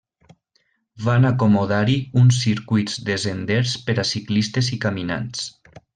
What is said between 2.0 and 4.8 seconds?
uns circuits de senders per a ciclistes